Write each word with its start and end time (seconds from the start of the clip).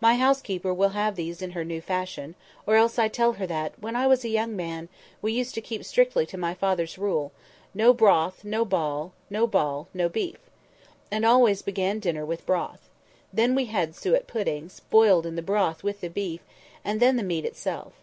"My 0.00 0.14
housekeeper 0.14 0.72
will 0.72 0.90
have 0.90 1.16
these 1.16 1.42
in 1.42 1.50
her 1.50 1.64
new 1.64 1.80
fashion; 1.80 2.36
or 2.64 2.76
else 2.76 2.96
I 2.96 3.08
tell 3.08 3.32
her 3.32 3.46
that, 3.48 3.72
when 3.80 3.96
I 3.96 4.06
was 4.06 4.24
a 4.24 4.28
young 4.28 4.54
man, 4.54 4.88
we 5.20 5.32
used 5.32 5.52
to 5.56 5.60
keep 5.60 5.84
strictly 5.84 6.24
to 6.26 6.38
my 6.38 6.54
father's 6.54 6.96
rule, 6.96 7.32
'No 7.74 7.92
broth, 7.92 8.44
no 8.44 8.64
ball; 8.64 9.14
no 9.28 9.48
ball, 9.48 9.88
no 9.92 10.08
beef'; 10.08 10.48
and 11.10 11.24
always 11.26 11.60
began 11.60 11.98
dinner 11.98 12.24
with 12.24 12.46
broth. 12.46 12.88
Then 13.32 13.56
we 13.56 13.64
had 13.64 13.96
suet 13.96 14.28
puddings, 14.28 14.78
boiled 14.90 15.26
in 15.26 15.34
the 15.34 15.42
broth 15.42 15.82
with 15.82 16.02
the 16.02 16.08
beef: 16.08 16.42
and 16.84 17.00
then 17.00 17.16
the 17.16 17.24
meat 17.24 17.44
itself. 17.44 17.94